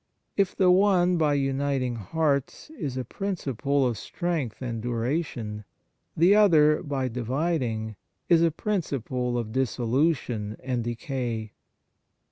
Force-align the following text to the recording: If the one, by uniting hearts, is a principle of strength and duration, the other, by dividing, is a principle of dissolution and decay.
If 0.35 0.55
the 0.55 0.71
one, 0.71 1.17
by 1.19 1.35
uniting 1.35 1.95
hearts, 1.97 2.71
is 2.71 2.97
a 2.97 3.05
principle 3.05 3.85
of 3.85 3.99
strength 3.99 4.59
and 4.59 4.81
duration, 4.81 5.63
the 6.17 6.33
other, 6.33 6.81
by 6.81 7.07
dividing, 7.07 7.97
is 8.27 8.41
a 8.41 8.49
principle 8.49 9.37
of 9.37 9.51
dissolution 9.51 10.57
and 10.63 10.83
decay. 10.83 11.53